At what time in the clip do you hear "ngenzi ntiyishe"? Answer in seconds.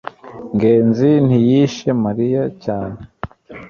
0.55-1.89